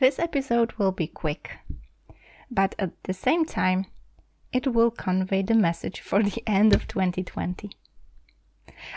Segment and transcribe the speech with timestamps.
[0.00, 1.58] This episode will be quick,
[2.48, 3.86] but at the same time,
[4.52, 7.72] it will convey the message for the end of 2020.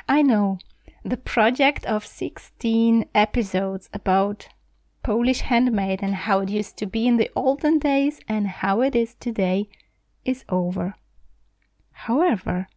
[0.07, 0.59] I know
[1.03, 4.49] the project of 16 episodes about
[5.01, 8.95] Polish handmade and how it used to be in the olden days and how it
[8.95, 9.69] is today
[10.23, 10.93] is over.
[11.93, 12.67] However,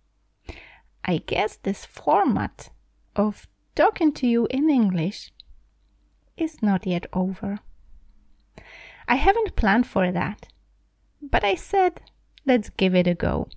[1.04, 2.70] I guess this format
[3.14, 5.30] of talking to you in English
[6.38, 7.61] is not yet over.
[9.07, 10.48] I haven't planned for that,
[11.20, 12.01] but I said,
[12.47, 13.48] let's give it a go.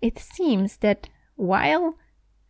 [0.00, 1.96] It seems that while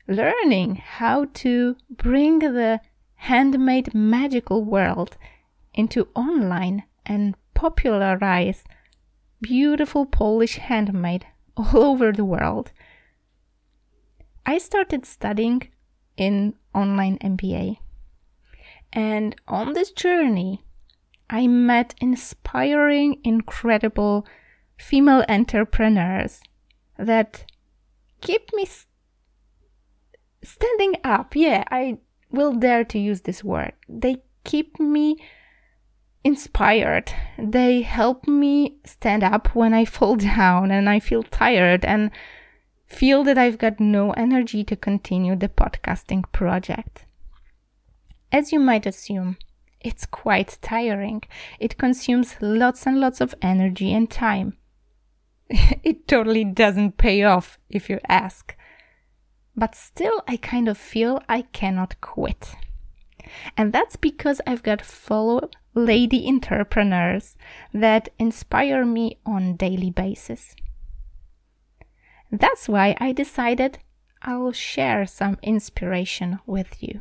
[0.08, 2.80] learning how to bring the
[3.14, 5.16] handmade magical world
[5.72, 8.64] into online and popularize
[9.40, 12.72] beautiful Polish handmade all over the world,
[14.44, 15.68] I started studying
[16.16, 17.78] in online MBA.
[18.92, 20.64] And on this journey,
[21.30, 24.26] I met inspiring, incredible
[24.76, 26.40] female entrepreneurs
[26.98, 27.44] that
[28.20, 28.86] keep me st-
[30.42, 31.34] standing up.
[31.34, 31.98] Yeah, I
[32.30, 33.72] will dare to use this word.
[33.88, 35.16] They keep me
[36.24, 37.12] inspired.
[37.38, 42.10] They help me stand up when I fall down and I feel tired and
[42.86, 47.06] feel that I've got no energy to continue the podcasting project.
[48.32, 49.36] As you might assume,
[49.84, 51.22] it's quite tiring.
[51.60, 54.56] It consumes lots and lots of energy and time.
[55.48, 58.56] it totally doesn't pay off if you ask.
[59.54, 62.56] But still, I kind of feel I cannot quit.
[63.56, 67.36] And that's because I've got follow lady entrepreneurs
[67.72, 70.56] that inspire me on daily basis.
[72.32, 73.78] That's why I decided
[74.22, 77.00] I'll share some inspiration with you.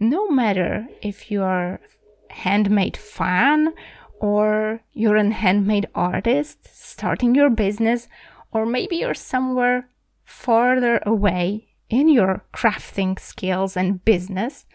[0.00, 1.80] No matter if you're
[2.30, 3.74] handmade fan
[4.20, 8.08] or you're a handmade artist starting your business,
[8.52, 9.88] or maybe you're somewhere
[10.24, 14.66] farther away in your crafting skills and business,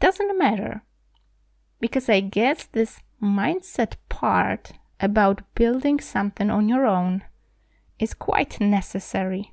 [0.00, 0.82] doesn't matter.
[1.80, 7.22] Because I guess this mindset part about building something on your own
[7.98, 9.52] is quite necessary.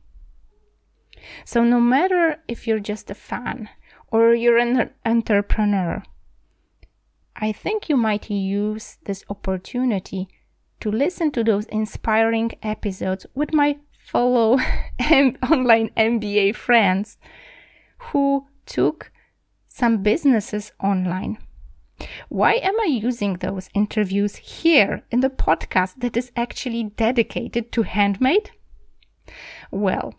[1.46, 3.70] So, no matter if you're just a fan
[4.14, 6.04] or you're an entrepreneur,
[7.36, 10.30] I think you might use this opportunity
[10.80, 14.60] to listen to those inspiring episodes with my fellow
[15.52, 17.18] online MBA friends
[17.98, 19.12] who took
[19.68, 21.40] some businesses online
[22.30, 27.84] why am I using those interviews here in the podcast that is actually dedicated to
[27.84, 28.52] handmade?
[29.72, 30.14] Well,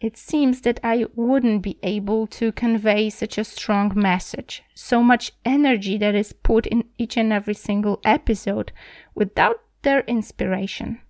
[0.00, 5.32] it seems that I wouldn't be able to convey such a strong message, so much
[5.44, 8.72] energy that is put in each and every single episode
[9.14, 11.00] without their inspiration.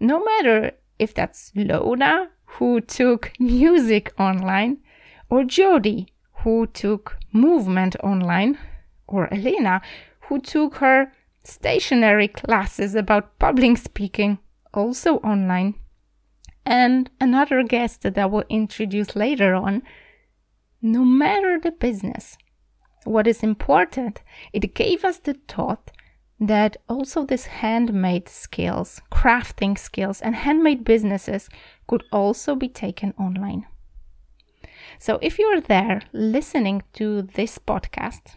[0.00, 4.78] No matter if that's Lona, who took music online,
[5.28, 6.08] or Jody,
[6.42, 8.58] who took movement online,
[9.06, 9.80] or Elena,
[10.22, 11.12] who took her
[11.42, 14.38] stationary classes about public speaking,
[14.72, 15.74] also online.
[16.64, 19.82] And another guest that I will introduce later on.
[20.82, 22.38] No matter the business,
[23.04, 24.22] what is important,
[24.52, 25.90] it gave us the thought
[26.38, 31.50] that also these handmade skills, crafting skills, and handmade businesses
[31.86, 33.66] could also be taken online.
[34.98, 38.36] So if you're there listening to this podcast,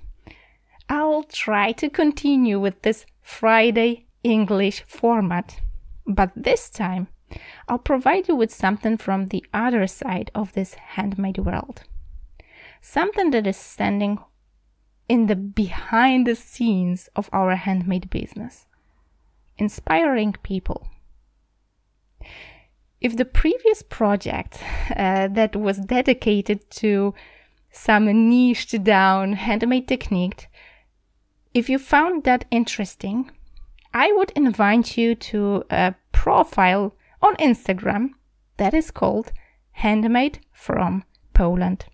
[0.89, 5.61] I'll try to continue with this Friday English format,
[6.05, 7.07] but this time
[7.67, 11.83] I'll provide you with something from the other side of this handmade world.
[12.81, 14.19] Something that is standing
[15.07, 18.65] in the behind the scenes of our handmade business,
[19.57, 20.87] inspiring people.
[23.01, 24.59] If the previous project
[24.95, 27.13] uh, that was dedicated to
[27.69, 30.47] some niched down handmade technique
[31.53, 33.29] if you found that interesting,
[33.93, 38.09] I would invite you to a profile on Instagram
[38.57, 39.31] that is called
[39.71, 41.03] Handmade from
[41.33, 41.85] Poland.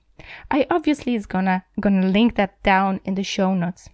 [0.52, 3.90] I obviously is gonna gonna link that down in the show notes.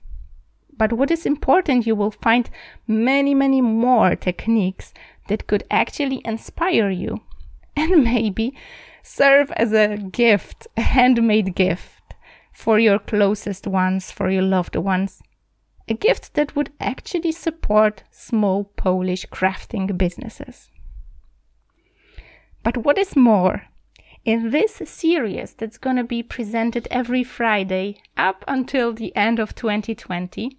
[0.77, 2.49] But what is important, you will find
[2.87, 4.93] many, many more techniques
[5.27, 7.21] that could actually inspire you
[7.75, 8.57] and maybe
[9.03, 12.15] serve as a gift, a handmade gift
[12.51, 15.21] for your closest ones, for your loved ones
[15.87, 20.69] a gift that would actually support small Polish crafting businesses.
[22.65, 23.67] But what is more,
[24.25, 29.53] In this series that's going to be presented every Friday up until the end of
[29.53, 30.57] 2020,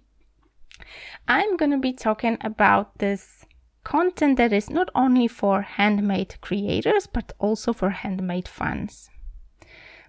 [1.27, 3.43] I'm going to be talking about this
[3.83, 9.09] content that is not only for handmade creators but also for handmade fans.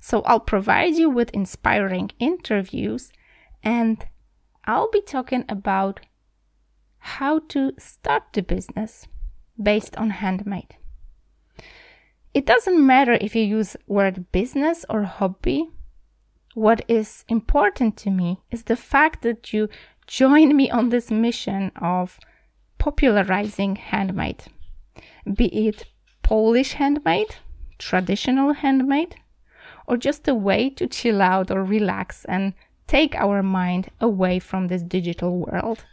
[0.00, 3.10] So I'll provide you with inspiring interviews
[3.64, 4.06] and
[4.64, 5.98] I'll be talking about
[6.98, 9.08] how to start the business
[9.60, 10.77] based on handmade.
[12.38, 15.70] It doesn't matter if you use word business or hobby.
[16.54, 19.68] What is important to me is the fact that you
[20.06, 22.20] join me on this mission of
[22.78, 24.44] popularizing handmade,
[25.34, 25.86] be it
[26.22, 27.34] Polish handmade,
[27.76, 29.16] traditional handmade,
[29.88, 32.54] or just a way to chill out or relax and
[32.86, 35.84] take our mind away from this digital world.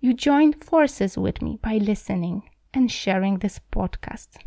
[0.00, 4.38] You join forces with me by listening and sharing this podcast.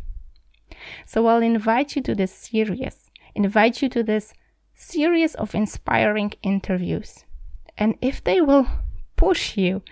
[1.04, 4.34] So I'll invite you to this series, invite you to this
[4.74, 7.24] series of inspiring interviews.
[7.78, 8.66] And if they will
[9.16, 9.82] push you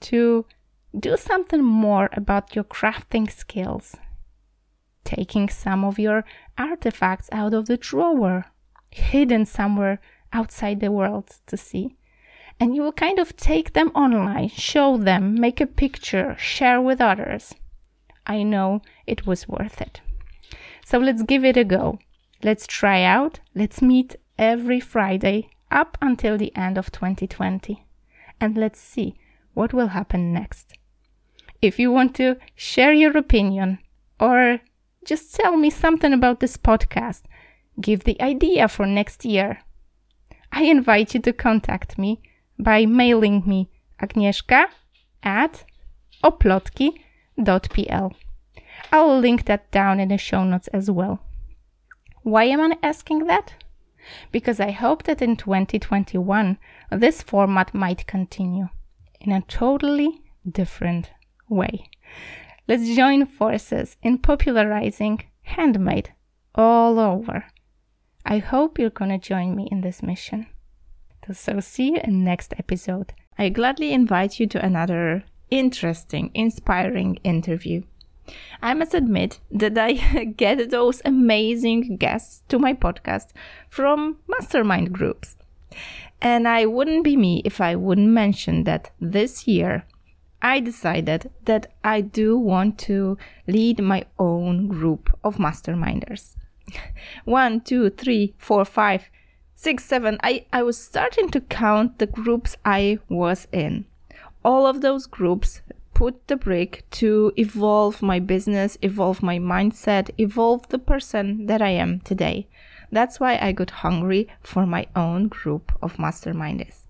[0.00, 0.44] to
[0.98, 3.96] do something more about your crafting skills,
[5.04, 6.24] taking some of your
[6.56, 8.46] artifacts out of the drawer,
[8.90, 10.00] hidden somewhere
[10.32, 11.96] outside the world to see.
[12.60, 17.00] And you will kind of take them online, show them, make a picture, share with
[17.00, 17.54] others.
[18.26, 20.00] I know it was worth it.
[20.84, 21.98] So let's give it a go.
[22.42, 23.40] Let's try out.
[23.54, 27.84] Let's meet every Friday up until the end of 2020.
[28.40, 29.14] And let's see
[29.54, 30.74] what will happen next.
[31.62, 33.78] If you want to share your opinion
[34.20, 34.60] or
[35.04, 37.22] just tell me something about this podcast,
[37.80, 39.60] give the idea for next year.
[40.52, 42.20] I invite you to contact me
[42.58, 43.70] by mailing me
[44.00, 44.66] agnieszka
[45.22, 45.64] at
[46.22, 48.12] oplotki.pl.
[48.92, 51.20] I'll link that down in the show notes as well.
[52.22, 53.54] Why am I asking that?
[54.32, 56.58] Because I hope that in 2021
[56.90, 58.68] this format might continue
[59.20, 61.10] in a totally different
[61.48, 61.88] way.
[62.68, 66.12] Let's join forces in popularizing handmade
[66.54, 67.46] all over.
[68.24, 70.46] I hope you're gonna join me in this mission.
[71.32, 73.12] So see you in next episode.
[73.38, 77.82] I gladly invite you to another interesting, inspiring interview.
[78.62, 79.92] I must admit that I
[80.36, 83.28] get those amazing guests to my podcast
[83.68, 85.36] from mastermind groups.
[86.20, 89.84] And I wouldn't be me if I wouldn't mention that this year
[90.40, 93.16] I decided that I do want to
[93.46, 96.36] lead my own group of masterminders.
[97.24, 99.08] One, two, three, four, five,
[99.54, 100.18] six, seven.
[100.22, 103.86] I, I was starting to count the groups I was in.
[104.44, 105.62] All of those groups
[105.94, 111.70] put the brick to evolve my business, evolve my mindset, evolve the person that I
[111.70, 112.48] am today.
[112.90, 116.80] That's why I got hungry for my own group of masterminders.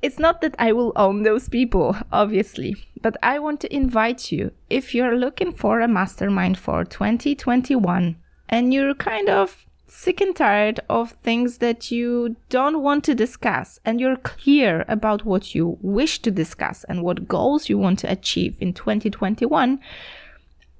[0.00, 4.52] It's not that I will own those people, obviously, but I want to invite you
[4.70, 8.16] if you're looking for a mastermind for 2021
[8.48, 13.80] and you're kind of sick and tired of things that you don't want to discuss
[13.84, 18.10] and you're clear about what you wish to discuss and what goals you want to
[18.10, 19.80] achieve in 2021,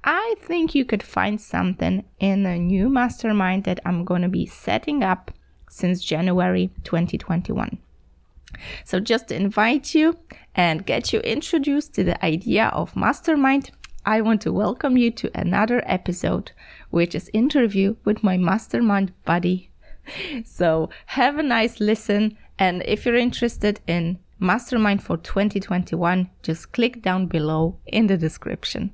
[0.05, 4.47] I think you could find something in a new mastermind that I'm going to be
[4.47, 5.31] setting up
[5.71, 7.79] since January 2021.
[8.85, 10.17] So, just to invite you
[10.55, 13.71] and get you introduced to the idea of mastermind,
[14.07, 16.53] I want to welcome you to another episode
[16.91, 19.71] which is interview with my mastermind buddy.
[20.45, 22.37] So have a nice listen.
[22.59, 28.93] And if you're interested in mastermind for 2021, just click down below in the description.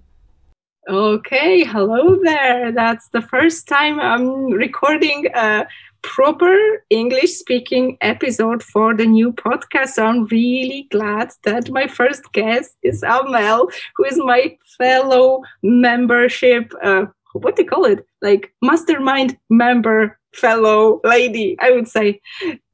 [0.89, 2.71] Okay, hello there.
[2.71, 5.67] That's the first time I'm recording a
[6.03, 6.55] proper
[6.91, 9.95] English speaking episode for the new podcast.
[9.95, 16.71] So I'm really glad that my first guest is Amel, who is my fellow membership
[16.83, 18.07] uh, what do you call it?
[18.23, 21.57] Like mastermind member fellow lady.
[21.61, 22.21] I would say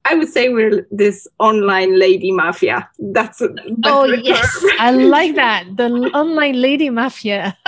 [0.06, 2.88] i would say we're this online lady mafia.
[2.98, 3.42] That's
[3.84, 4.64] oh yes.
[4.78, 5.76] I like that.
[5.76, 7.56] The online lady mafia.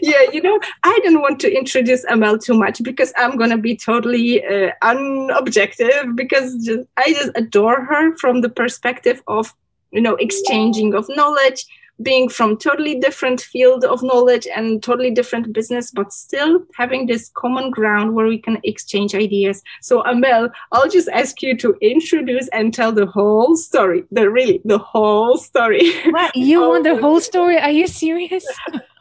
[0.00, 3.76] Yeah, you know, I don't want to introduce Amel too much because I'm gonna be
[3.76, 9.52] totally uh, unobjective because just, I just adore her from the perspective of
[9.92, 11.64] you know exchanging of knowledge,
[12.02, 17.30] being from totally different field of knowledge and totally different business but still having this
[17.34, 19.62] common ground where we can exchange ideas.
[19.82, 24.04] So amel i'll just ask you to introduce and tell the whole story.
[24.10, 25.92] The really the whole story.
[26.10, 26.34] What?
[26.36, 27.00] You want the oh.
[27.00, 27.58] whole story?
[27.58, 28.46] Are you serious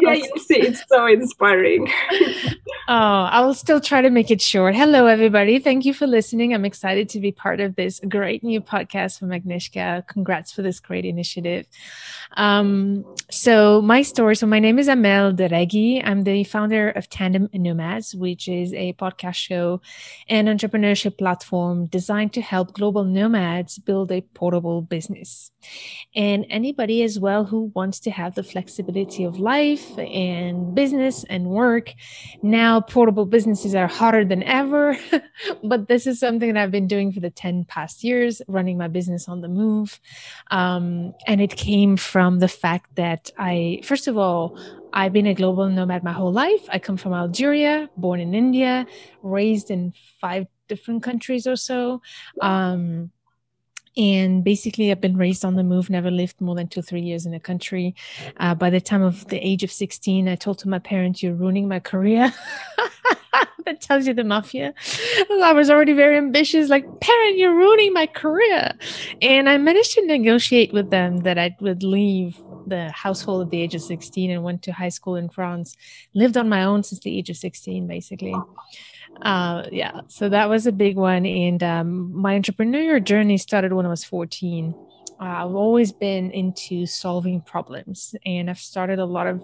[0.00, 1.88] yeah, you see, it's so inspiring.
[2.88, 4.74] oh, I will still try to make it short.
[4.74, 5.58] Hello, everybody.
[5.58, 6.54] Thank you for listening.
[6.54, 10.06] I'm excited to be part of this great new podcast from Agnieszka.
[10.06, 11.66] Congrats for this great initiative.
[12.36, 16.02] Um, so, my story so, my name is Amel Derragui.
[16.04, 19.80] I'm the founder of Tandem Nomads, which is a podcast show
[20.28, 25.50] and entrepreneurship platform designed to help global nomads build a portable business.
[26.14, 31.46] And anybody as well who wants to have the flexibility of life and business and
[31.46, 31.92] work.
[32.42, 34.96] Now, portable businesses are harder than ever,
[35.64, 38.88] but this is something that I've been doing for the 10 past years, running my
[38.88, 40.00] business on the move.
[40.50, 44.56] Um, and it came from the fact that I, first of all,
[44.92, 46.64] I've been a global nomad my whole life.
[46.68, 48.86] I come from Algeria, born in India,
[49.22, 52.00] raised in five different countries or so.
[52.40, 53.10] Um,
[53.96, 57.26] and basically i've been raised on the move never lived more than two three years
[57.26, 57.94] in a country.
[58.38, 61.34] Uh, by the time of the age of 16 i told to my parents you're
[61.34, 62.32] ruining my career.
[63.64, 64.74] That tells you the mafia.
[65.30, 68.72] I was already very ambitious like parent you're ruining my career.
[69.20, 73.60] And i managed to negotiate with them that i would leave the household at the
[73.60, 75.76] age of 16 and went to high school in france.
[76.14, 78.34] Lived on my own since the age of 16 basically
[79.20, 81.26] uh, yeah, so that was a big one.
[81.26, 84.74] And um, my entrepreneurial journey started when I was 14.
[85.22, 89.40] Uh, I've always been into solving problems, and I've started a lot of.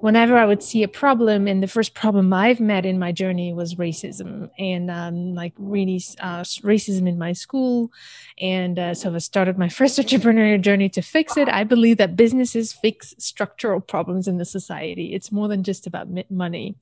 [0.00, 3.54] Whenever I would see a problem, and the first problem I've met in my journey
[3.54, 7.90] was racism, and um, like really uh, racism in my school,
[8.38, 11.48] and uh, so I started my first entrepreneurial journey to fix it.
[11.48, 15.14] I believe that businesses fix structural problems in the society.
[15.14, 16.76] It's more than just about money.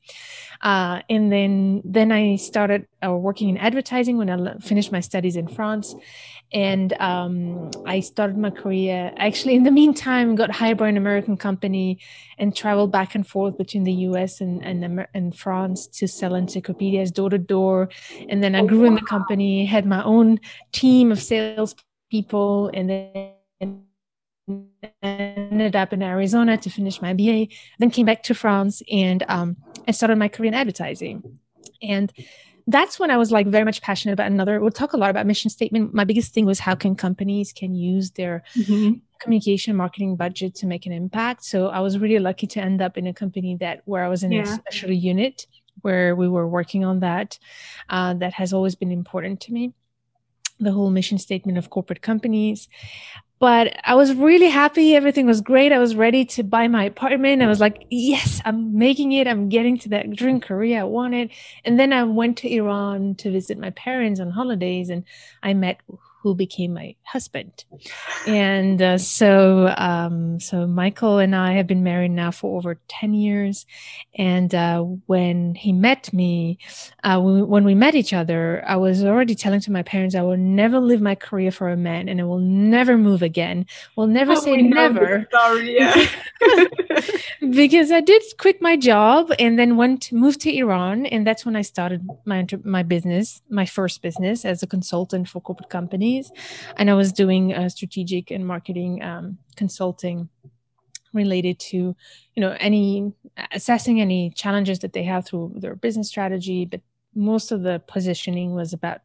[0.60, 5.36] Uh, and then then I started uh, working in advertising when I finished my studies
[5.36, 5.94] in France,
[6.52, 9.12] and um, I started my career.
[9.16, 11.98] Actually, in the meantime, got hired by an American company
[12.38, 14.40] and traveled back and forth between the U.S.
[14.40, 17.88] and and, and France to sell encyclopedias door to door.
[18.28, 20.38] And then I oh, grew in the company, had my own
[20.72, 21.74] team of sales
[22.10, 23.84] people, and then
[25.02, 27.48] ended up in Arizona to finish my BA.
[27.78, 29.56] Then came back to France and um,
[29.88, 31.38] I started my career in advertising.
[31.82, 32.12] And
[32.66, 34.60] that's when I was like very much passionate about another.
[34.60, 35.92] We'll talk a lot about mission statement.
[35.92, 38.94] My biggest thing was how can companies can use their mm-hmm.
[39.20, 41.44] communication marketing budget to make an impact.
[41.44, 44.22] So I was really lucky to end up in a company that where I was
[44.22, 44.42] in yeah.
[44.42, 45.46] a special unit
[45.82, 47.38] where we were working on that.
[47.90, 49.74] Uh, that has always been important to me.
[50.60, 52.68] The whole mission statement of corporate companies
[53.44, 54.96] but I was really happy.
[54.96, 55.70] Everything was great.
[55.70, 57.42] I was ready to buy my apartment.
[57.42, 59.28] I was like, yes, I'm making it.
[59.28, 61.30] I'm getting to that dream career I wanted.
[61.62, 65.04] And then I went to Iran to visit my parents on holidays and
[65.42, 65.82] I met
[66.24, 67.66] who became my husband.
[68.26, 73.12] And uh, so, um, so Michael and I have been married now for over 10
[73.12, 73.66] years.
[74.16, 76.58] And uh, when he met me,
[77.04, 80.38] uh, when, we met each other, I was already telling to my parents, I will
[80.38, 83.66] never live my career for a man and I will never move again.
[83.94, 85.28] We'll never oh, say never.
[85.30, 86.06] Sorry, yeah.
[87.50, 91.04] because I did quit my job and then went moved to Iran.
[91.04, 95.42] And that's when I started my, my business, my first business as a consultant for
[95.42, 96.13] corporate companies
[96.76, 100.28] and I was doing uh, strategic and marketing um, consulting
[101.12, 101.76] related to
[102.34, 103.12] you know any
[103.52, 106.80] assessing any challenges that they have through their business strategy but
[107.14, 109.00] most of the positioning was about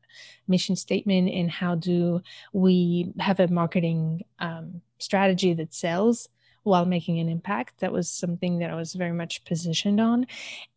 [0.48, 2.22] mission statement and how do
[2.54, 6.28] we have a marketing um, strategy that sells
[6.64, 7.80] while making an impact.
[7.80, 10.28] That was something that i was very much positioned on.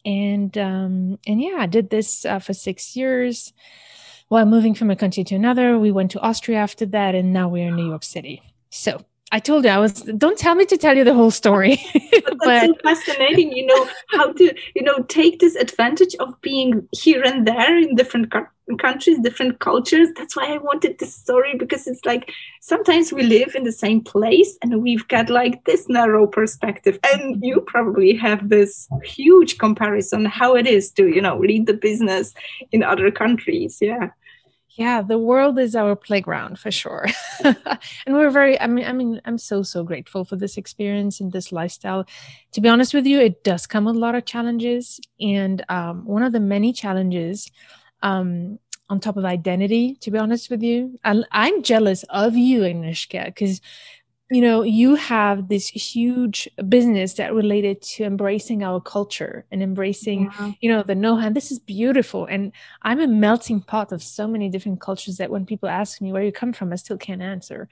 [0.05, 3.53] And um, and yeah i did this uh, for six years
[4.33, 5.79] while moving from a country to another.
[5.79, 8.41] We went to Austria after that, and now we're in New York City.
[8.71, 9.93] So I told you I was.
[10.25, 11.77] Don't tell me to tell you the whole story.
[11.95, 13.53] but that's so fascinating.
[13.53, 17.95] You know how to you know take this advantage of being here and there in
[17.95, 18.33] different
[18.81, 20.09] countries, different cultures.
[20.17, 24.01] That's why I wanted this story because it's like sometimes we live in the same
[24.01, 30.25] place and we've got like this narrow perspective, and you probably have this huge comparison
[30.25, 32.33] how it is to you know lead the business
[32.71, 33.77] in other countries.
[33.83, 34.09] Yeah
[34.77, 37.07] yeah the world is our playground for sure.
[38.07, 41.33] And we're very i mean i mean i'm so so grateful for this experience and
[41.33, 42.07] this lifestyle.
[42.53, 46.05] To be honest with you it does come with a lot of challenges and um,
[46.07, 47.51] one of the many challenges
[48.03, 52.61] um, on top of identity to be honest with you I, i'm jealous of you
[52.63, 53.61] Agnieszka because
[54.33, 60.25] you know you have this huge business that related to embracing our culture and embracing
[60.25, 60.53] yeah.
[60.61, 62.27] you know the know-how this is beautiful.
[62.27, 66.13] And i'm a melting pot of so many different cultures that when people ask me
[66.13, 67.69] where you come from i still can't answer.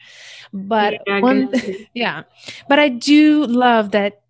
[0.52, 1.52] But yeah, one
[1.94, 2.24] yeah.
[2.68, 4.20] But i do love that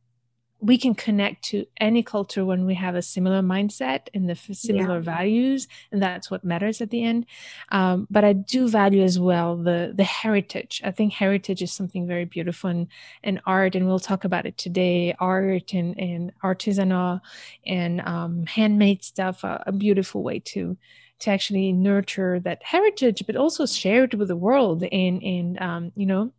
[0.61, 4.97] we can connect to any culture when we have a similar mindset and the similar
[4.97, 5.01] yeah.
[5.01, 7.27] values and that's what matters at the end.
[7.71, 10.81] Um, but i do value as well the the heritage.
[10.85, 12.89] I think heritage is something very beautiful in,
[13.23, 15.15] in art and we'll talk about it today.
[15.19, 17.21] Art and, and artisanal
[17.67, 20.77] and um, handmade stuff a, a beautiful way to
[21.21, 25.93] to actually nurture that heritage but also share it with the world and and um,
[25.95, 26.33] you know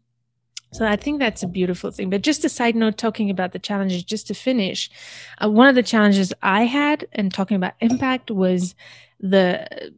[0.73, 2.09] so I think that's a beautiful thing.
[2.09, 4.89] But just a side note, talking about the challenges, just to finish,
[5.43, 8.73] uh, one of the challenges I had and talking about impact was
[9.19, 9.91] the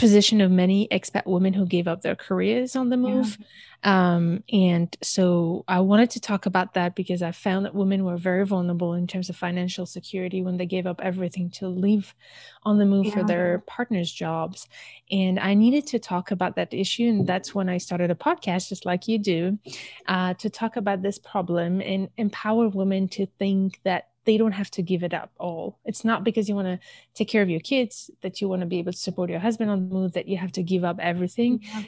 [0.00, 3.36] position of many expat women who gave up their careers on the move.
[3.38, 3.46] Yeah.
[3.82, 8.18] Um, and so I wanted to talk about that because I found that women were
[8.18, 12.14] very vulnerable in terms of financial security when they gave up everything to leave
[12.62, 13.12] on the move yeah.
[13.12, 14.68] for their partner's jobs.
[15.10, 17.08] And I needed to talk about that issue.
[17.08, 19.58] And that's when I started a podcast, just like you do,
[20.06, 24.70] uh, to talk about this problem and empower women to think that they don't have
[24.72, 25.78] to give it up all.
[25.84, 26.78] It's not because you want to
[27.14, 29.70] take care of your kids that you want to be able to support your husband
[29.70, 31.60] on the move that you have to give up everything.
[31.62, 31.84] Yeah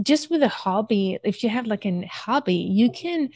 [0.00, 3.30] just with a hobby, if you have like a hobby, you can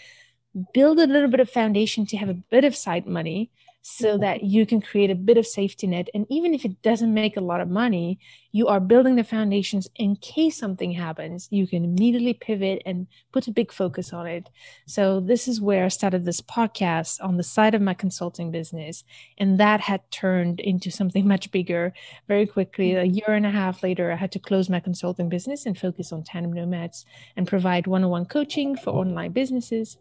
[0.73, 3.51] build a little bit of foundation to have a bit of side money
[3.89, 6.09] so that you can create a bit of safety net.
[6.13, 8.19] And even if it doesn't make a lot of money,
[8.51, 11.47] you are building the foundations in case something happens.
[11.53, 14.49] You can immediately pivot and put a big focus on it.
[14.87, 19.05] So, this is where I started this podcast on the side of my consulting business.
[19.39, 21.93] And that had turned into something much bigger
[22.27, 22.97] very quickly.
[22.97, 26.11] A year and a half later, I had to close my consulting business and focus
[26.13, 29.97] on tandem nomads and provide one on one coaching for online businesses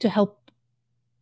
[0.00, 0.47] to help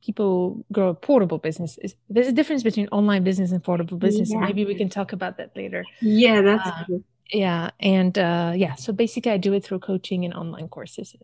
[0.07, 1.79] people grow a portable business.
[2.09, 4.31] There's a difference between online business and portable business.
[4.31, 4.39] Yeah.
[4.39, 5.85] maybe we can talk about that later.
[6.01, 6.99] Yeah, that's uh,
[7.33, 11.17] yeah and uh yeah so basically i do it through coaching and online courses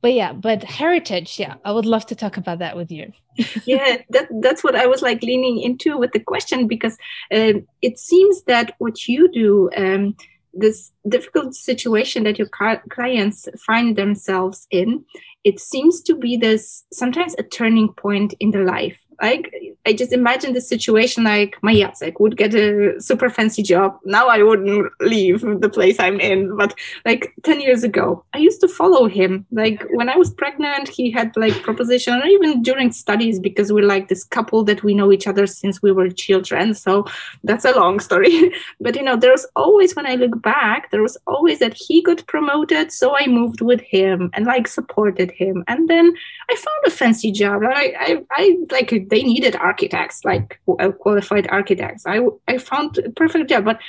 [0.00, 3.12] but yeah but heritage yeah i would love to talk about that with you
[3.66, 6.94] yeah that that's what i was like leaning into with the question because
[7.34, 10.16] uh, it seems that what you do um
[10.54, 12.48] this difficult situation that your
[12.88, 15.04] clients find themselves in
[15.46, 19.52] it seems to be this sometimes a turning point in the life like
[19.86, 23.98] I just imagine the situation like my Jacek would get a super fancy job.
[24.04, 26.74] Now I wouldn't leave the place I'm in, but
[27.04, 29.46] like 10 years ago, I used to follow him.
[29.52, 33.86] Like when I was pregnant, he had like proposition, or even during studies, because we're
[33.86, 36.74] like this couple that we know each other since we were children.
[36.74, 37.04] So
[37.44, 38.52] that's a long story.
[38.80, 42.26] but you know, there's always when I look back, there was always that he got
[42.26, 45.64] promoted, so I moved with him and like supported him.
[45.68, 46.12] And then
[46.50, 47.62] I found a fancy job.
[47.64, 50.60] I I, I like they needed architects, like
[51.00, 52.04] qualified architects.
[52.06, 53.64] I, I found a perfect job.
[53.64, 53.80] But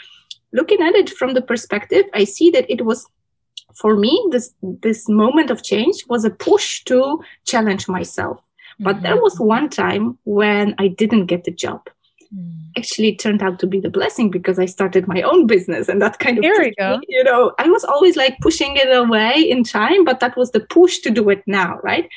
[0.53, 3.05] looking at it from the perspective, I see that it was
[3.75, 8.41] for me this this moment of change was a push to challenge myself.
[8.79, 9.03] But mm-hmm.
[9.03, 11.89] there was one time when I didn't get the job.
[12.35, 12.51] Mm.
[12.77, 16.01] Actually, it turned out to be the blessing because I started my own business, and
[16.01, 16.99] that kind of here we go.
[17.07, 20.59] you know, I was always like pushing it away in time, but that was the
[20.59, 22.07] push to do it now, right?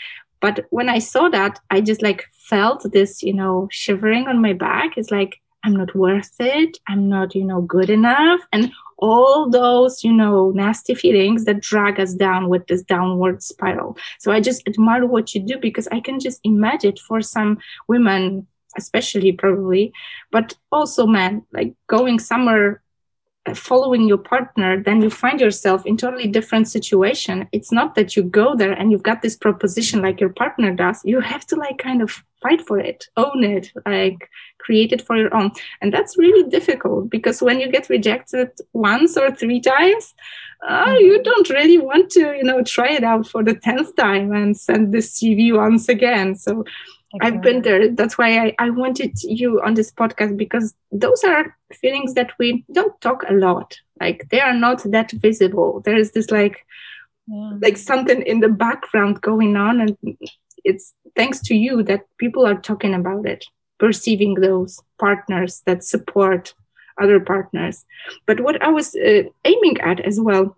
[0.41, 4.53] But when I saw that, I just like felt this, you know, shivering on my
[4.53, 4.97] back.
[4.97, 6.79] It's like, I'm not worth it.
[6.89, 8.41] I'm not, you know, good enough.
[8.53, 13.97] And all those, you know, nasty feelings that drag us down with this downward spiral.
[14.19, 18.47] So I just admire what you do because I can just imagine for some women,
[18.77, 19.93] especially probably,
[20.31, 22.83] but also men, like going somewhere
[23.55, 28.23] following your partner then you find yourself in totally different situation it's not that you
[28.23, 31.79] go there and you've got this proposition like your partner does you have to like
[31.79, 36.19] kind of fight for it own it like create it for your own and that's
[36.19, 40.15] really difficult because when you get rejected once or three times
[40.69, 41.05] uh, mm-hmm.
[41.05, 44.57] you don't really want to you know try it out for the 10th time and
[44.57, 46.65] send the cv once again so.
[47.21, 47.89] I've been there.
[47.89, 52.65] That's why I, I wanted you on this podcast because those are feelings that we
[52.73, 53.79] don't talk a lot.
[54.01, 55.81] Like they are not that visible.
[55.85, 56.65] There is this like
[57.27, 57.53] yeah.
[57.61, 59.97] like something in the background going on and
[60.65, 63.45] it's thanks to you that people are talking about it,
[63.79, 66.55] perceiving those partners that support
[67.01, 67.85] other partners.
[68.27, 70.57] But what I was uh, aiming at as well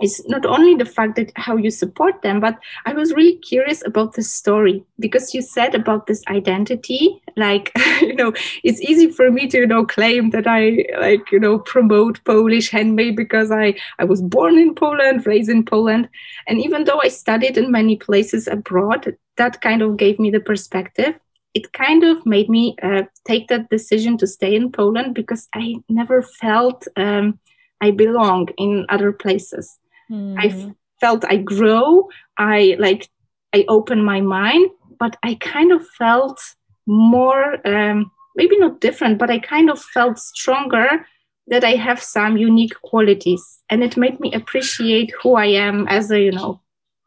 [0.00, 3.84] is not only the fact that how you support them but i was really curious
[3.86, 8.32] about the story because you said about this identity like you know
[8.62, 12.70] it's easy for me to you know claim that i like you know promote polish
[12.70, 16.08] handmade because i i was born in poland raised in poland
[16.46, 20.40] and even though i studied in many places abroad that kind of gave me the
[20.40, 21.18] perspective
[21.54, 25.74] it kind of made me uh, take that decision to stay in poland because i
[25.88, 27.38] never felt um,
[27.80, 29.78] I belong in other places.
[30.10, 30.36] Mm.
[30.38, 30.70] I hmm.
[31.00, 32.08] felt I grow.
[32.38, 33.08] I like
[33.52, 36.40] I open my mind, but I kind of felt
[36.86, 41.06] more um, maybe not different but i kind of felt stronger
[41.48, 46.10] that i have some unique qualities and it made me appreciate who i am as
[46.10, 46.60] a you know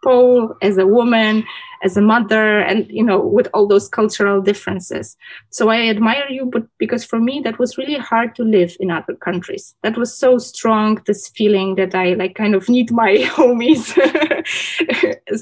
[0.04, 1.44] Pole, as a woman,
[1.84, 5.18] as a mother, and you know, with all those cultural differences.
[5.50, 8.92] So I admire you, but because for me that was really hard to live in
[8.92, 9.76] other countries.
[9.84, 13.96] That was so strong, this feeling that I like kind of need my homies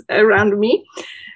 [0.09, 0.85] around me.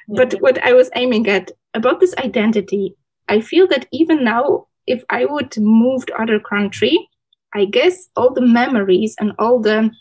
[0.07, 2.95] But what I was aiming at about this identity,
[3.27, 7.07] I feel that even now, if I would move to other country,
[7.53, 9.91] I guess all the memories and all the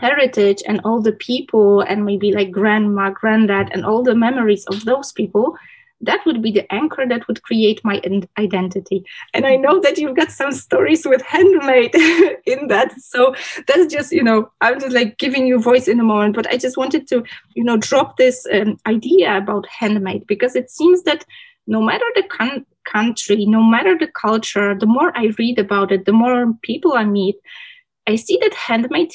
[0.00, 4.84] heritage and all the people and maybe like grandma granddad and all the memories of
[4.84, 5.56] those people
[6.00, 8.00] that would be the anchor that would create my
[8.38, 9.04] identity.
[9.34, 11.94] And i know that you've got some stories with handmade
[12.46, 13.34] in that so
[13.66, 16.56] that's just you know i'm just like giving you voice in a moment but i
[16.56, 17.22] just wanted to
[17.54, 21.24] you know drop this um, idea about handmade because it seems that
[21.66, 26.06] no matter the con- country no matter the culture the more i read about it
[26.06, 27.36] the more people i meet
[28.06, 29.12] i see that handmade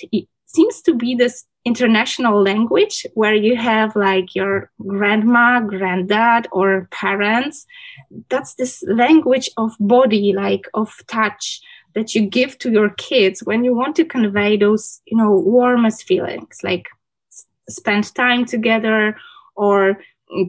[0.55, 7.65] seems to be this international language where you have like your grandma, granddad, or parents.
[8.29, 11.61] That's this language of body, like of touch
[11.95, 16.03] that you give to your kids when you want to convey those, you know, warmest
[16.03, 16.87] feelings, like
[17.69, 19.17] spend time together
[19.55, 19.97] or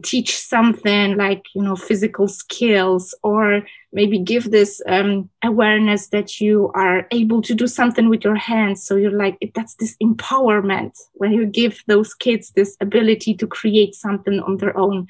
[0.03, 3.61] teach something like you know physical skills or
[3.93, 8.83] maybe give this um, awareness that you are able to do something with your hands.
[8.83, 13.93] So you're like that's this empowerment when you give those kids this ability to create
[13.93, 15.07] something on their own.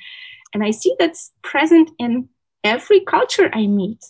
[0.53, 2.29] And i see that's present in
[2.63, 4.03] every culture i meet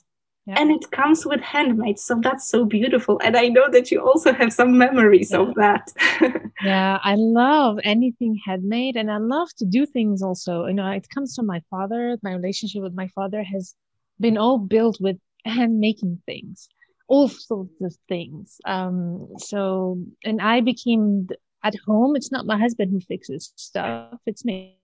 [0.47, 0.55] yeah.
[0.57, 3.19] and it comes with handmade so that's so beautiful.
[3.23, 5.39] And i know that you also have some memories yeah.
[5.39, 5.91] of that.
[6.63, 10.65] Yeah i love anything handmade and i love to do things also.
[10.65, 12.17] You know it comes from my father.
[12.23, 13.75] My relationship with my father has
[14.19, 16.67] been all built with hand making things
[17.09, 18.59] all sorts of things.
[18.65, 21.27] Um so and i became
[21.63, 22.15] at home.
[22.15, 24.19] It's not my husband who fixes stuff.
[24.25, 24.77] It's me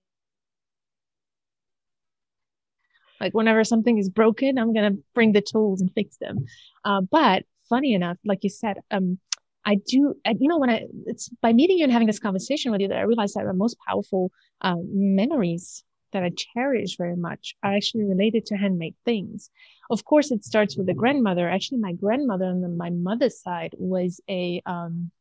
[3.23, 6.45] Like whenever something is broken, I'm gonna bring the tools and fix them.
[6.83, 9.17] Uh, but funny enough, like you said, um,
[9.65, 12.81] I do, you know, when I, it's by meeting you and having this conversation with
[12.81, 17.55] you that I realized that the most powerful uh, memories that I cherish very much
[17.63, 19.49] are actually related to handmade things.
[19.89, 21.49] Of course, it starts with the grandmother.
[21.49, 25.11] Actually, my grandmother on my mother's side was a, um,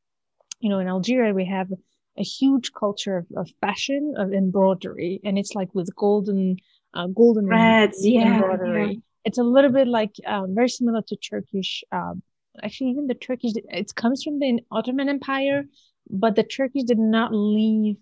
[0.59, 1.71] you know, in Algeria, we have
[2.19, 6.57] a huge culture of, of fashion, of embroidery, and it's like with golden
[6.95, 8.93] uh, golden threads, yeah, embroidery.
[8.93, 9.01] Yeah.
[9.25, 11.85] It's a little bit like um, very similar to Turkish.
[11.93, 12.23] Um,
[12.63, 15.65] actually, even the Turkish, it comes from the Ottoman Empire,
[16.11, 17.97] but the Turkish did not leave.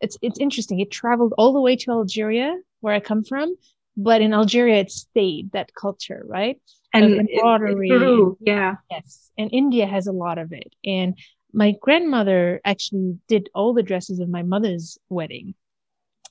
[0.00, 0.80] It's it's interesting.
[0.80, 3.54] It traveled all the way to Algeria, where I come from,
[3.96, 6.60] but in Algeria it stayed that culture, right?
[6.92, 7.88] And embroidery.
[7.88, 8.76] It grew, yeah.
[8.90, 10.74] Yes, and India has a lot of it.
[10.84, 11.16] And
[11.52, 15.54] my grandmother actually did all the dresses of my mother's wedding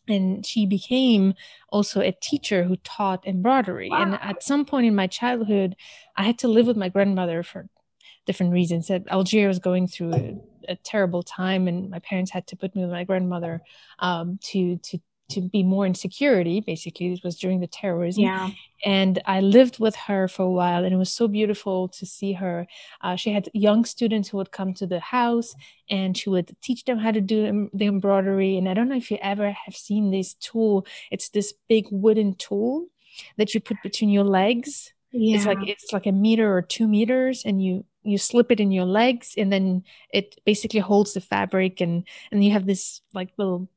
[0.08, 1.34] and she became
[1.70, 4.02] also a teacher who taught embroidery wow.
[4.02, 5.76] and at some point in my childhood
[6.16, 7.68] i had to live with my grandmother for
[8.26, 10.38] different reasons that algeria was going through a,
[10.70, 13.62] a, terrible time and my parents had to put me with my grandmother
[14.00, 18.24] um, to to to be more in security basically it was during the terrorism.
[18.24, 18.50] Yeah.
[18.86, 22.34] And i lived with her for a while and it was so beautiful to see
[22.34, 22.68] her.
[23.02, 25.56] Uh, she had young students who would come to the house
[25.90, 28.58] and she would teach them how to do the embroidery.
[28.58, 30.86] And i don't know if you ever have seen this tool.
[31.12, 32.88] It's this big wooden tool
[33.38, 34.92] that you put between your legs.
[35.12, 35.38] Yeah.
[35.38, 38.72] it's like it's like a meter or two meters and you you slip it in
[38.72, 39.84] your legs and then
[40.14, 43.70] it basically holds the fabric and and you have this like little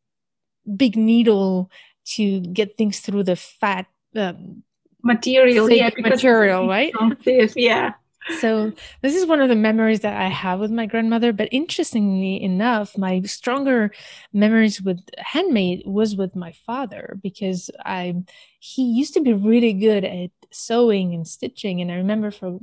[0.77, 1.71] big needle
[2.05, 4.63] to get things through the fat um,
[5.03, 6.93] material yeah material right?
[7.57, 7.93] yeah.
[8.41, 12.43] So this is one of the memories that i have with my grandmother but interestingly
[12.43, 13.91] enough my stronger
[14.35, 18.15] memories with handmade was with my father because i
[18.59, 22.59] he used to be really good at sewing and stitching and i remember for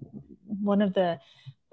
[0.45, 1.17] one of the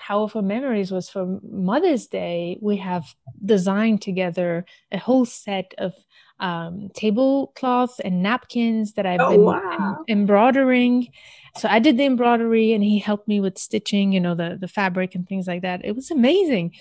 [0.02, 3.04] powerful memories was for mother's day we have
[3.44, 5.94] designed together a whole set of
[6.40, 10.04] um, tablecloths and napkins that I've oh, been wow.
[10.08, 11.08] em- embroidering.
[11.56, 14.66] So I did the embroidery and he helped me with stitching, you know, the, the
[14.66, 15.84] fabric and things like that.
[15.84, 16.74] It was amazing.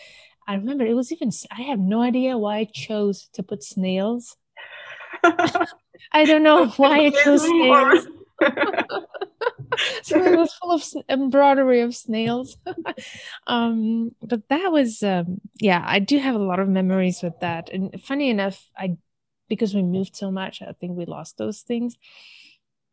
[0.47, 4.36] I remember it was even, I have no idea why I chose to put snails.
[5.23, 8.07] I don't know why I chose snails.
[10.04, 12.58] so it was full of embroidery of snails.
[13.47, 17.69] um, but that was, um, yeah, I do have a lot of memories with that.
[17.69, 18.97] And funny enough, I
[19.49, 21.97] because we moved so much, I think we lost those things.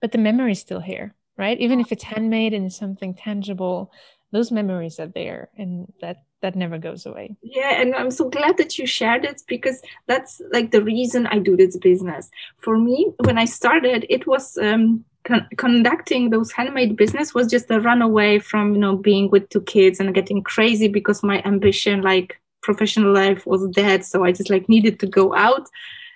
[0.01, 3.93] but the memory is still here right even if it's handmade and something tangible
[4.33, 8.57] those memories are there and that that never goes away yeah and i'm so glad
[8.57, 13.11] that you shared it because that's like the reason i do this business for me
[13.25, 18.39] when i started it was um, con- conducting those handmade business was just a runaway
[18.39, 23.13] from you know being with two kids and getting crazy because my ambition like professional
[23.13, 24.05] life was dead.
[24.05, 25.67] So i just like needed to go out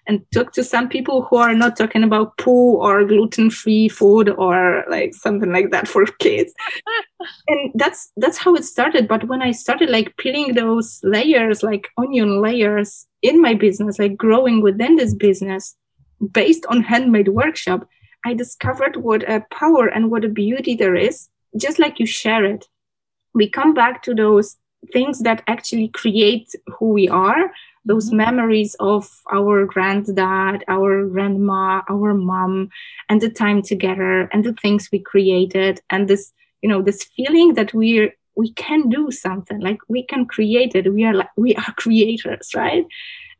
[0.08, 4.84] and talk to some people who are not talking about poo or gluten-free food or
[4.90, 6.52] like something like that for kids.
[7.46, 9.06] And that's that's how it started.
[9.06, 14.16] But when i started like peeling those layers like onion layers in my business like
[14.16, 15.76] growing within this business
[16.32, 17.88] based on handmade workshop
[18.24, 22.44] i discovered what a power and what a beauty there is just like you share
[22.44, 22.68] it.
[23.34, 24.56] We come back to those
[24.92, 27.52] things that actually create who we are
[27.84, 28.18] those mm-hmm.
[28.18, 32.68] memories of our granddad, our grandma, our mom,
[33.08, 37.54] and the time together and the things we created, and this, you know, this feeling
[37.54, 40.94] that we're we can do something like we can create it.
[40.94, 42.86] We are like we are creators right?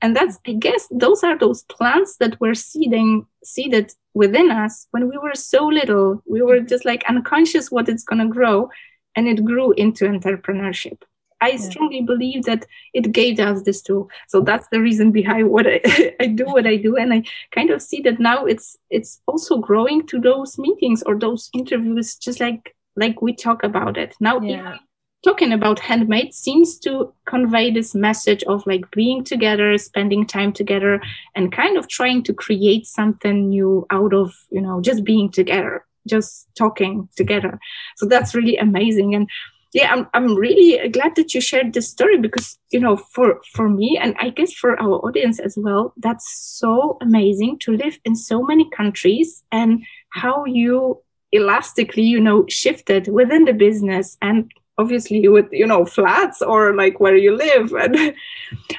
[0.00, 5.09] And that's i guess those are those plants that were seeding seeded within us when
[5.09, 8.68] we were so little we were just like unconscious what it's going to grow
[9.16, 10.98] and it grew into entrepreneurship
[11.42, 11.57] I yeah.
[11.57, 14.09] strongly believe that it gave us this tool.
[14.29, 17.70] So that's the reason behind what I, I do, what I do, and I kind
[17.70, 22.38] of see that now it's it's also growing to those meetings or those interviews, just
[22.38, 24.40] like like we talk about it now.
[24.40, 24.77] Yeah.
[25.22, 31.00] Talking about handmade seems to convey this message of like being together, spending time together,
[31.37, 35.85] and kind of trying to create something new out of you know just being together
[36.08, 37.61] just talking together.
[37.96, 39.14] So that's really amazing.
[39.14, 39.28] And
[39.72, 43.68] yeah I'm, I'm really glad that you shared this story because you know for for
[43.68, 46.30] me and i guess for our audience as well that's
[46.61, 51.00] so amazing to live in so many countries and how you
[51.32, 57.00] elastically you know shifted within the business and obviously with you know flats or like
[57.00, 57.72] where you live.
[57.82, 58.14] And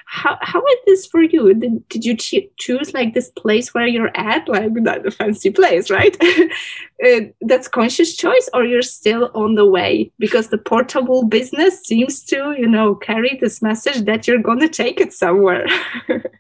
[0.06, 1.54] how how is this for you?
[1.54, 2.16] Did, did you
[2.58, 4.48] choose like this place where you're at?
[4.48, 6.18] Like that fancy place right?
[7.04, 10.10] Uh, that's conscious choice or you're still on the way?
[10.20, 14.70] Because the portable business seems to you know carry this message that you're going to
[14.70, 15.66] take it somewhere.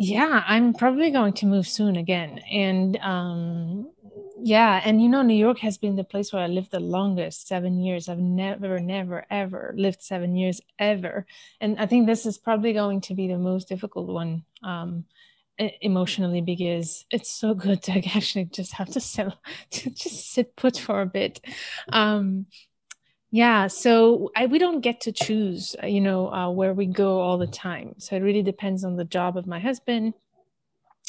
[0.00, 2.38] Yeah i'm probably going to move soon again.
[2.52, 3.90] And um
[4.40, 7.48] yeah and you know new york has been the place where i lived the longest
[7.48, 8.08] seven years.
[8.08, 11.26] I've never never ever lived seven years ever
[11.60, 15.04] and i think this is probably going to be the most difficult one um,
[15.80, 19.28] emotionally because it's so good to actually just have to sit
[19.70, 21.40] to just sit put for a bit.
[21.92, 22.46] Um,
[23.30, 27.20] yeah so I, we don't get to choose uh, you know uh, where we go
[27.20, 30.14] all the time so it really depends on the job of my husband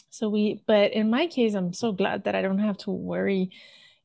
[0.09, 3.51] so we but in my case i'm so glad that i don't have to worry.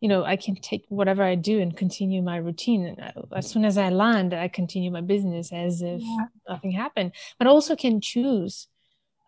[0.01, 2.85] You know i can take whatever i do and continue my routine.
[2.87, 6.27] And as soon as i land i continue my business as if yeah.
[6.49, 7.13] nothing happened.
[7.39, 8.69] But also can choose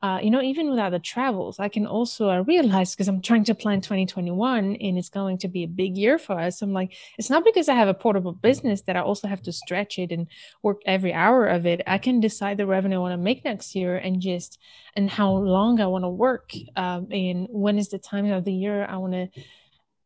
[0.02, 3.44] uh, you know, even without the travels, I can also I realize because I'm trying
[3.44, 6.60] to plan 2021 and it's going to be a big year for us.
[6.60, 9.52] I'm like, it's not because I have a portable business that I also have to
[9.52, 10.26] stretch it and
[10.62, 11.80] work every hour of it.
[11.86, 14.58] I can decide the revenue I want to make next year and just
[14.94, 18.52] and how long I want to work um, and when is the time of the
[18.52, 19.28] year I want to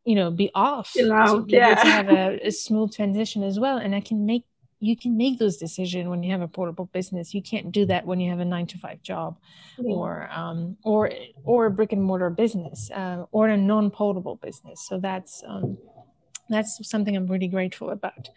[0.04, 1.74] you know be off you know, yeah.
[1.74, 4.44] to have a, a smooth transition as well and i can make
[4.80, 7.34] you can make those decisions when you have a portable business.
[7.34, 9.38] You can't do that when you have a nine to five job,
[9.78, 9.94] yeah.
[9.94, 11.10] or um, or
[11.44, 14.86] or a brick and mortar business, uh, or a non-portable business.
[14.88, 15.76] So that's um,
[16.48, 18.30] that's something I'm really grateful about.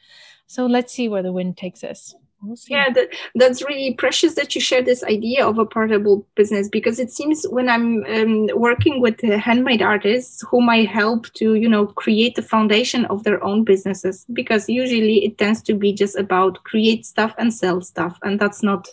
[0.47, 4.53] So let's see where the wind takes us we'll yeah that, that's really precious that
[4.53, 8.99] you share this idea of a portable business because it seems when i'm um, working
[9.01, 13.63] with handmade artists whom i help to you know create the foundation of their own
[13.63, 18.39] businesses because usually it tends to be just about create stuff and sell stuff and
[18.39, 18.87] that's not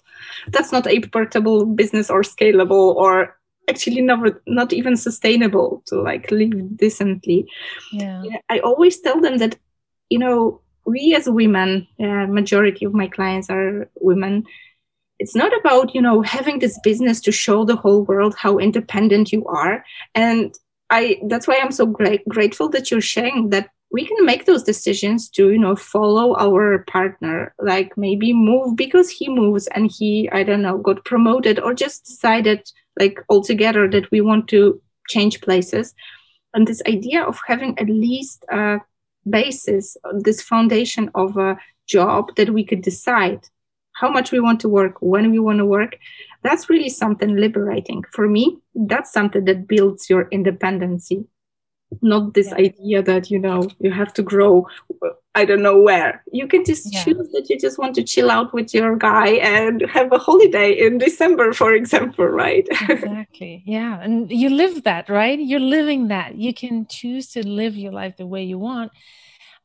[0.49, 3.37] that's not a portable business or scalable or
[3.69, 7.47] actually never not even sustainable to like live decently
[7.93, 8.23] yeah.
[8.25, 9.57] yeah i always tell them that
[10.09, 14.45] you know we as women, uh, majority of my clients are women.
[15.19, 19.33] It's not about you know having this business to show the whole world how independent
[19.33, 20.55] you are, and
[20.89, 24.63] I that's why I'm so great, grateful that you're sharing that we can make those
[24.63, 30.29] decisions to you know follow our partner like maybe move because he moves and he
[30.33, 35.41] i don't know got promoted or just decided like altogether that we want to change
[35.41, 35.95] places
[36.55, 38.79] and this idea of having at least a
[39.31, 43.49] basis, this foundation of a job that we could decide
[43.93, 45.97] how much we want to work, when we want to work,
[46.43, 48.03] that's really something liberating.
[48.13, 51.27] For me, that's something that builds your independency.
[52.03, 52.67] Not this yeah.
[52.67, 54.67] idea that you know you have to grow
[55.35, 57.05] i don't know where you can just yeah.
[57.05, 60.73] choose that you just want to chill out with your guy and have a holiday
[60.73, 66.37] in december for example right exactly yeah and you live that right you're living that
[66.37, 68.93] you can choose to live your life the way you want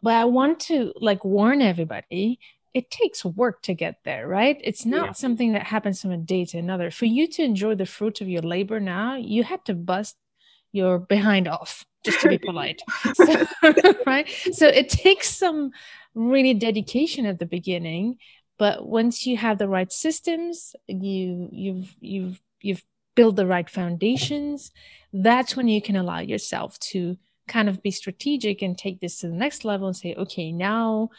[0.02, 2.40] but i want to like warn everybody
[2.76, 4.60] it takes work to get there, right?
[4.62, 5.12] It's not yeah.
[5.14, 6.92] something that happens from a day to another.
[6.92, 10.18] For you to enjoy the fruit of your labor now, you had to bust
[10.76, 12.82] your behind off just to be polite.
[13.16, 13.46] So,
[14.06, 14.30] right?
[14.52, 15.72] So it takes some
[16.14, 18.18] really dedication at the beginning
[18.58, 22.84] but once you have the right systems you you've you've you've
[23.16, 24.72] built the right foundations
[25.14, 29.28] that's when you can allow yourself to kind of be strategic and take this to
[29.28, 31.10] the next level and say okay now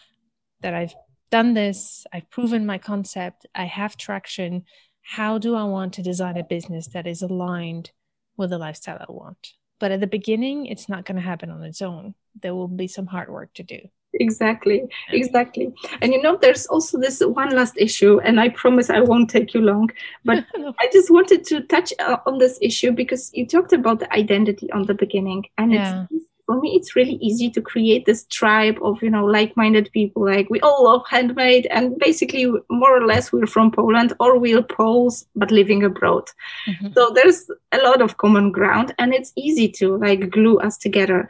[0.61, 0.95] that i've
[1.31, 4.64] done this i've proven my concept i have traction
[5.03, 7.90] how do i want to design a business that is aligned
[8.37, 9.53] with the lifestyle I want.
[9.79, 12.14] But at the beginning, it's not going to happen on its own.
[12.40, 13.81] There will be some hard work to do.
[14.18, 15.75] Exactly, exactly.
[16.01, 19.53] And you know, there's also this one last issue, and I promise I won't take
[19.53, 19.90] you long,
[20.25, 20.44] but
[20.81, 24.70] I just wanted to touch uh, on this issue because you talked about the identity
[24.72, 26.07] on the beginning, and yeah.
[26.11, 30.24] it's for me it's really easy to create this tribe of you know like-minded people.
[30.24, 34.62] Like we all love handmade and basically more or less we're from poland or we're
[34.62, 36.24] poles but living abroad.
[36.68, 36.88] Mm-hmm.
[36.94, 41.28] so there's a lot of common ground and it's easy to like glue us together.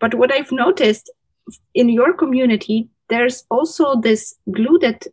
[0.00, 1.10] But what i've noticed
[1.74, 5.06] in your community there's also this glue that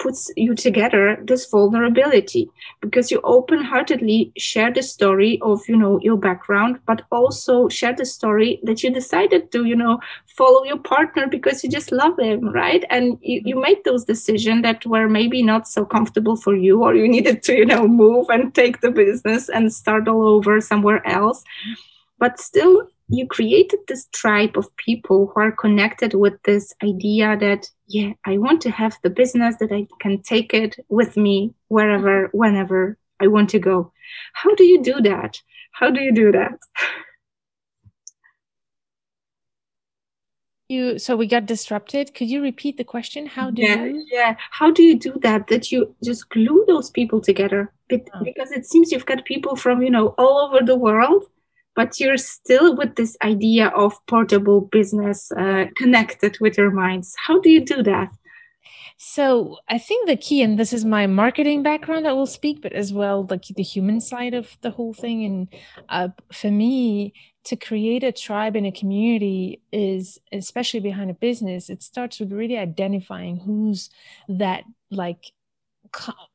[0.00, 2.48] puts you together this vulnerability
[2.80, 8.04] because you open-heartedly share the story of you know your background but also share the
[8.04, 12.50] story that you decided to you know follow your partner because you just love him
[12.52, 12.84] right?
[12.90, 16.94] And you, you made those decisions that were maybe not so comfortable for you or
[16.94, 21.06] you needed to you know move and take the business and start all over somewhere
[21.06, 21.44] else.
[22.18, 27.68] But still you created this tribe of people who are connected with this idea that
[27.86, 32.28] yeah i want to have the business that i can take it with me wherever
[32.32, 33.92] whenever i want to go.
[34.32, 35.36] How do you do that?
[35.72, 36.58] How do you do that?
[40.68, 42.14] You so we got disrupted.
[42.14, 43.26] Could you repeat the question?
[43.26, 44.06] How do yeah, you?
[44.08, 44.36] yeah.
[44.52, 47.72] How do you do that that you just glue those people together?
[47.92, 48.22] Oh.
[48.22, 51.24] because it seems you've got people from you know all over the world
[51.74, 57.14] but you're still with this idea of portable business uh, connected with your minds.
[57.26, 58.10] How do you do that?
[59.02, 62.74] So I think the key, and this is my marketing background that will speak, but
[62.74, 65.24] as well like the human side of the whole thing.
[65.24, 65.48] And
[65.88, 71.70] uh, for me, to create a tribe and a community is, especially behind a business,
[71.70, 73.88] it starts with really identifying who's
[74.28, 75.32] that like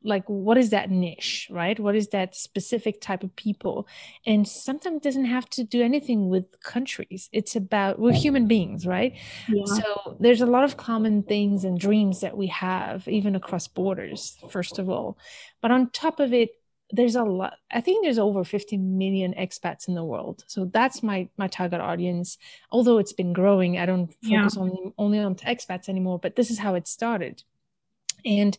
[0.04, 1.80] like what is that niche right?
[1.80, 3.88] What is that specific type of people?
[4.26, 7.30] And sometimes it doesn't have to do anything with countries.
[7.32, 9.14] It's about we're human beings right?
[9.48, 9.66] Yeah.
[9.66, 14.38] so there's a lot of common things and dreams that we have even across borders
[14.50, 15.18] first of all.
[15.62, 16.52] But on top of it
[16.92, 20.44] there's a lot i think there's over 50 million expats in the world.
[20.48, 22.38] So that's my my target audience.
[22.72, 24.62] Although it's been growing i don't focus yeah.
[24.62, 27.44] on only on expats anymore but this is how it started
[28.26, 28.58] and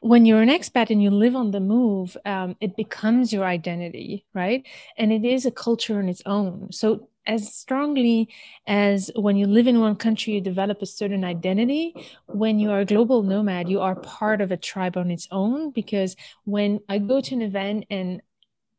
[0.00, 4.24] when you're an expat and you live on the move, um, it becomes your identity,
[4.32, 4.64] right?
[4.96, 6.70] And it is a culture on its own.
[6.72, 8.30] So, as strongly
[8.66, 11.94] as when you live in one country, you develop a certain identity,
[12.26, 15.70] when you are a global nomad, you are part of a tribe on its own.
[15.70, 18.22] Because when I go to an event and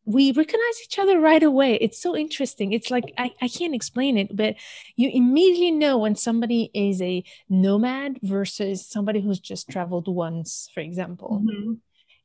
[0.10, 1.76] we recognize each other right away.
[1.76, 2.74] It's so interesting.
[2.74, 4.56] It's like I, I can't explain it, but
[4.96, 10.80] you immediately know when somebody is a nomad versus somebody who's just traveled once, for
[10.80, 11.44] example.
[11.46, 11.74] Mm-hmm.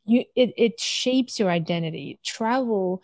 [0.07, 2.21] You it, it shapes your identity.
[2.25, 3.03] Travel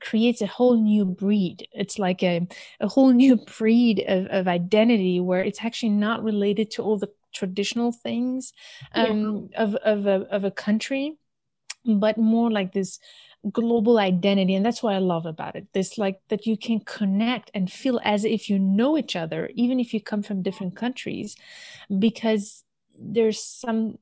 [0.00, 1.66] creates a whole new breed.
[1.72, 2.46] It's like a,
[2.78, 7.10] a whole new breed of, of identity where it's actually not related to all the
[7.34, 8.52] traditional things
[8.94, 9.62] um, yeah.
[9.64, 11.16] of, of, a, of a country,
[11.84, 13.00] but more like this
[13.52, 15.66] global identity and that's what i love about it.
[15.72, 19.80] This like that you can connect and feel as if you know each other even
[19.80, 21.36] if you come from different countries
[21.98, 22.64] because
[22.98, 23.96] there's some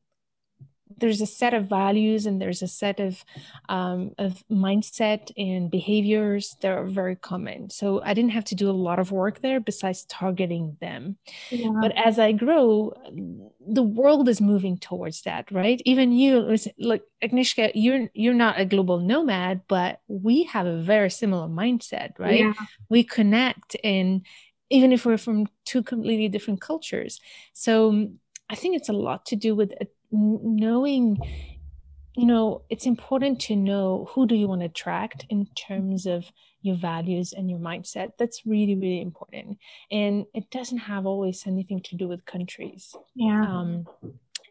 [0.97, 3.24] there's a set of values and there's a set of
[3.68, 7.70] um, of mindset and behaviors that are very common.
[7.70, 11.18] So I didn't have to do a lot of work there besides targeting them.
[11.51, 11.70] Yeah.
[11.80, 12.93] But as I grow,
[13.66, 15.80] the world is moving towards that, right?
[15.84, 21.11] Even you, like Agnieszka, you're you're not a global nomad, but we have a very
[21.11, 22.41] similar mindset, right?
[22.41, 22.53] Yeah.
[22.89, 24.24] We connect and
[24.70, 27.20] even if we're from two completely different cultures.
[27.53, 28.09] So
[28.51, 29.72] I think it's a lot to do with
[30.11, 31.18] knowing
[32.18, 36.24] you know, it's important to know who do you want to attract in terms of
[36.62, 38.11] your values and your mindset.
[38.18, 39.59] That's really, really important.
[39.92, 42.92] And it doesn't have always anything to do with countries.
[43.14, 43.46] Yeah.
[43.46, 43.86] Um,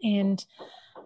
[0.02, 0.46] and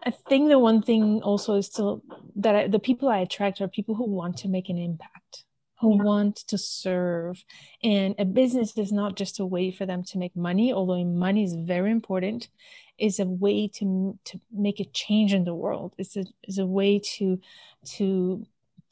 [0.06, 2.04] I think the one thing also is still
[2.36, 5.46] that I, the people I attract are people who want to make an impact,
[5.80, 6.04] who yeah.
[6.04, 7.44] want to serve.
[7.84, 11.44] And a business is not just a way for them to make money, although money
[11.44, 12.50] is very important.
[13.02, 15.94] Is a way to to make a change in the world.
[15.98, 17.40] It's a is a way to
[17.98, 18.46] to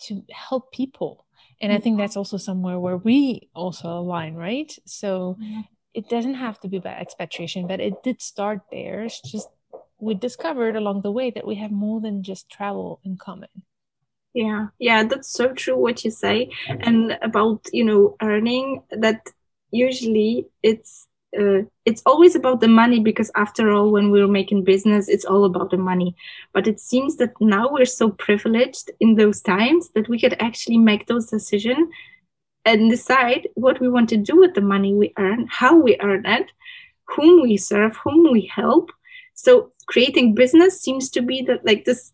[0.06, 1.26] to help people.
[1.62, 2.02] And I think mm-hmm.
[2.02, 4.72] that's also somewhere where we also align, right?
[4.86, 5.62] So mm-hmm.
[5.94, 9.04] it doesn't have to be about expatriation, but it did start there.
[9.04, 9.50] It's just
[10.00, 13.50] we discovered along the way that we have more than just travel in common
[14.34, 19.22] yeah yeah that's so true what you say and about you know earning that
[19.72, 21.08] usually it's
[21.38, 25.46] uh, it's always about the money because after all when we're making business it's all
[25.46, 26.16] about the money.
[26.54, 30.78] But it seems that now we're so privileged in those times that we could actually
[30.78, 31.90] make those decisions
[32.66, 36.26] and decide what we want to do with the money we earn how we earn
[36.26, 36.52] it
[37.06, 38.92] whom we serve whom we help.
[39.34, 42.12] So creating business seems to be that like this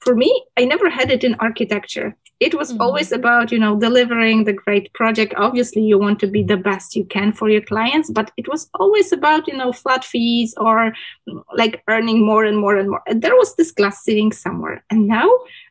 [0.00, 2.82] for me i never had it in architecture it was mm-hmm.
[2.82, 5.34] always about you know delivering the great project.
[5.36, 8.68] Obviously you want to be the best you can for your clients but it was
[8.74, 10.92] always about you know flat fees or
[11.54, 13.02] like earning more and more and more.
[13.06, 14.84] And there was this glass ceiling somewhere.
[14.90, 15.30] And now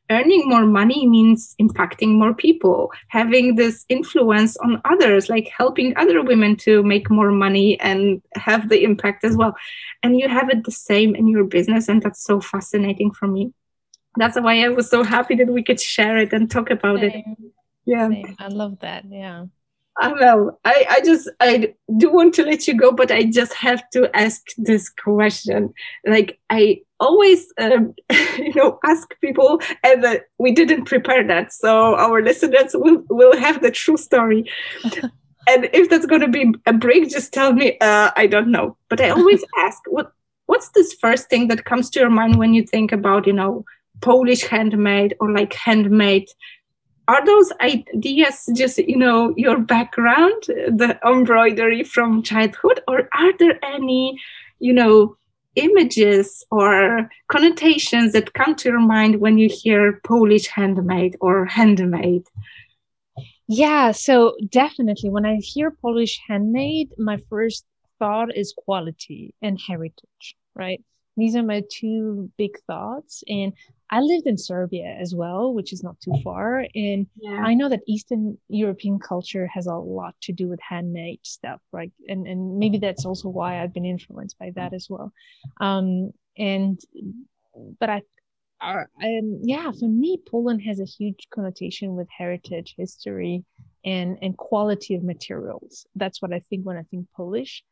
[0.09, 6.21] earning more money means impacting more people having this influence on others like helping other
[6.21, 9.55] women to make more money and have the impact as well.
[10.01, 13.53] And you have it the same in your business and that's so fascinating for me
[14.17, 17.11] that's why i was so happy that we could share it and talk about same.
[17.11, 17.51] it
[17.85, 18.35] yeah same.
[18.39, 19.45] i love that yeah
[20.01, 23.53] uh, well, I, I just I do want to let you go, but I just
[23.53, 25.73] have to ask this question.
[26.05, 27.93] Like I always, um,
[28.37, 33.37] you know, ask people, and uh, we didn't prepare that, so our listeners will will
[33.37, 34.49] have the true story.
[35.47, 37.77] and if that's going to be a break, just tell me.
[37.79, 40.11] Uh, I don't know, but I always ask what
[40.47, 43.63] what's this first thing that comes to your mind when you think about you know
[44.01, 46.27] Polish handmade or like handmade.
[47.07, 52.81] Are those ideas just you know your background the embroidery from childhood?
[52.87, 54.19] Or are there any
[54.59, 55.17] you know
[55.55, 62.23] images or connotations that come to your mind when you hear polish handmade or handmade?
[63.47, 65.09] Yeah so definitely.
[65.09, 67.65] When i hear polish handmade my first
[67.99, 70.81] thought is quality and heritage right
[71.15, 73.53] these are my two big thoughts and
[73.93, 76.65] I lived in Serbia as well, which is not too far.
[76.73, 77.43] And yeah.
[77.43, 81.91] I know that Eastern European culture has a lot to do with handmade stuff, right?
[82.07, 85.13] And and maybe that's also why I've been influenced by that as well.
[85.61, 86.79] Um, and
[87.79, 88.01] but I,
[88.63, 93.43] um, yeah, for me, Poland has a huge connotation with heritage, history,
[93.85, 95.85] and and quality of materials.
[95.95, 97.63] That's what I think when I think Polish.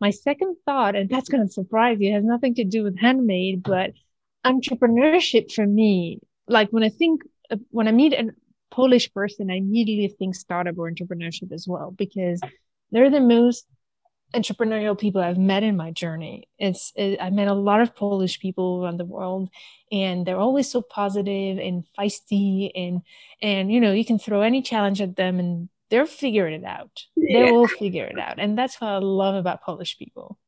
[0.00, 3.62] My second thought, and that's going to surprise you, has nothing to do with handmade,
[3.62, 3.92] but
[4.46, 7.22] entrepreneurship for me, like when I think,
[7.70, 8.30] when I meet a
[8.70, 12.40] Polish person, I immediately think startup or entrepreneurship as well, because
[12.90, 13.66] they're the most
[14.34, 16.48] entrepreneurial people I've met in my journey.
[16.58, 19.50] It's it, I met a lot of Polish people around the world,
[19.90, 23.02] and they're always so positive and feisty, and
[23.42, 27.04] and you know you can throw any challenge at them, and they're figuring it out.
[27.16, 27.46] Yeah.
[27.46, 30.38] They will figure it out, and that's what I love about Polish people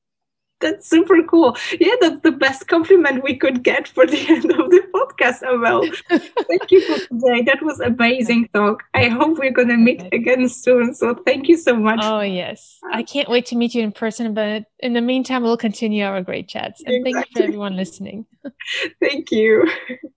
[0.63, 1.57] that's super cool.
[1.79, 5.85] Yeah, that's the best compliment we could get for the end of the podcast, Amel.
[6.49, 7.43] thank you for today.
[7.43, 8.85] That was amazing talk.
[8.95, 10.95] I hope we're gonna meet again soon.
[10.95, 12.01] So thank you so much.
[12.03, 12.79] Oh yes.
[12.91, 16.23] I can't wait to meet you in person, but in the meantime we'll continue our
[16.23, 16.83] great chats.
[16.87, 17.13] And exactly.
[17.13, 18.27] thank you for everyone listening.
[19.01, 19.69] thank you.